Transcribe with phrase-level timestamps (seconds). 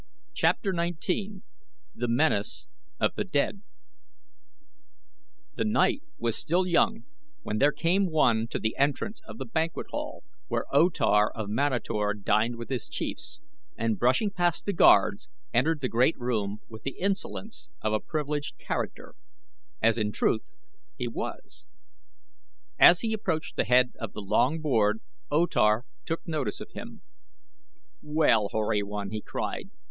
[0.33, 1.43] CHAPTER XIX
[1.93, 2.65] THE MENACE
[2.99, 3.61] OF THE DEAD
[5.53, 7.03] The night was still young
[7.43, 11.49] when there came one to the entrance of the banquet hall where O Tar of
[11.51, 13.41] Manator dined with his chiefs,
[13.77, 18.57] and brushing past the guards entered the great room with the insolence of a privileged
[18.57, 19.13] character,
[19.83, 20.49] as in truth
[20.97, 21.67] he was.
[22.79, 24.99] As he approached the head of the long board
[25.29, 27.03] O Tar took notice of him.
[28.01, 29.69] "Well, hoary one!" he cried.